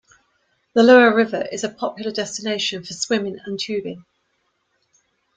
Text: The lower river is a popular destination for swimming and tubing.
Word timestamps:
The 0.73 0.81
lower 0.81 1.13
river 1.15 1.47
is 1.51 1.63
a 1.63 1.69
popular 1.69 2.09
destination 2.09 2.83
for 2.83 2.93
swimming 2.93 3.37
and 3.45 3.59
tubing. 3.59 4.03